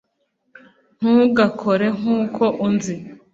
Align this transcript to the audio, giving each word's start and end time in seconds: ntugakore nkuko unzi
ntugakore 0.97 1.85
nkuko 1.97 2.43
unzi 2.67 2.93